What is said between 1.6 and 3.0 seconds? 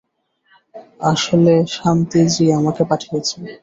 শান্তি জী আমাকে